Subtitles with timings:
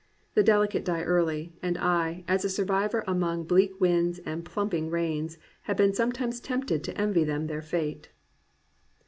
[0.33, 5.37] The delicate die early, and I, as a survivor among bleak winds and plumping rains,
[5.69, 8.09] have been sometimes tempted to envy them their fate."